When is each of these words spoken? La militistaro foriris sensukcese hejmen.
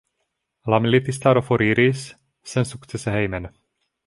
La 0.73 0.79
militistaro 0.85 1.43
foriris 1.49 2.07
sensukcese 2.55 3.15
hejmen. 3.19 3.51